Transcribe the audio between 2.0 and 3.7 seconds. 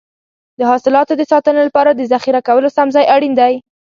ذخیره کولو سم ځای اړین دی.